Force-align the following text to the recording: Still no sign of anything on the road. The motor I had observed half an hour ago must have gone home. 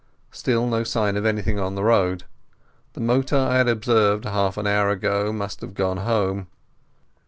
Still 0.31 0.65
no 0.65 0.83
sign 0.83 1.15
of 1.15 1.27
anything 1.27 1.59
on 1.59 1.75
the 1.75 1.83
road. 1.83 2.23
The 2.93 2.99
motor 3.01 3.37
I 3.37 3.57
had 3.57 3.67
observed 3.67 4.25
half 4.25 4.57
an 4.57 4.65
hour 4.65 4.89
ago 4.89 5.31
must 5.31 5.61
have 5.61 5.75
gone 5.75 5.97
home. 5.97 6.47